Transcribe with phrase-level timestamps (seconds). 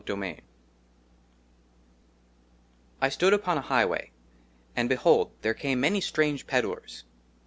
[0.03, 0.39] 34 1 XXXIV
[3.03, 4.09] I STOOp UPON A HIGHWAY,
[4.75, 7.03] AND, BEHOLD, THERE CAME MANY STRANGE PEDLERS.